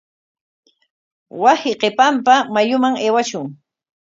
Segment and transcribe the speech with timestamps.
[1.41, 3.45] Wasi qipanpa mayuman aywashun.